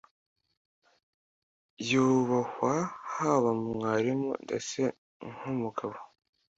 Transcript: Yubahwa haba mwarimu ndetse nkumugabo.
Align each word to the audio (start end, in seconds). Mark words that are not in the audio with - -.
Yubahwa 1.89 2.73
haba 3.13 3.49
mwarimu 3.63 4.31
ndetse 4.45 4.79
nkumugabo. 5.31 5.97